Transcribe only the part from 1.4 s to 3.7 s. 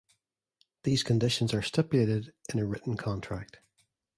are stipulated in a written contract.